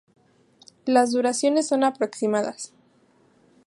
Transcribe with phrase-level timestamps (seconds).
[0.87, 2.73] Las duraciones son aproximadas.